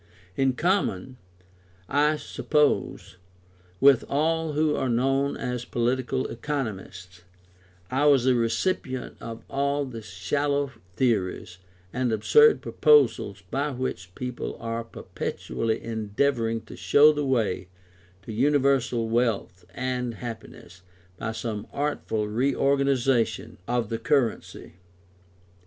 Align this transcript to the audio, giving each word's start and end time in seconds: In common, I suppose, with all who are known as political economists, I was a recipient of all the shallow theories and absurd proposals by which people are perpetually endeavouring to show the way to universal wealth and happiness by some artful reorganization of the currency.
In 0.35 0.53
common, 0.53 1.17
I 1.87 2.17
suppose, 2.17 3.17
with 3.79 4.03
all 4.09 4.53
who 4.53 4.75
are 4.75 4.89
known 4.89 5.37
as 5.37 5.63
political 5.63 6.25
economists, 6.25 7.21
I 7.91 8.05
was 8.05 8.25
a 8.25 8.33
recipient 8.33 9.15
of 9.21 9.43
all 9.47 9.85
the 9.85 10.01
shallow 10.01 10.71
theories 10.95 11.59
and 11.93 12.11
absurd 12.11 12.63
proposals 12.63 13.43
by 13.51 13.69
which 13.69 14.15
people 14.15 14.57
are 14.59 14.83
perpetually 14.83 15.83
endeavouring 15.83 16.61
to 16.61 16.75
show 16.75 17.13
the 17.13 17.23
way 17.23 17.67
to 18.23 18.33
universal 18.33 19.07
wealth 19.07 19.65
and 19.71 20.15
happiness 20.15 20.81
by 21.17 21.31
some 21.31 21.67
artful 21.71 22.27
reorganization 22.27 23.59
of 23.67 23.89
the 23.89 23.99
currency. 23.99 24.77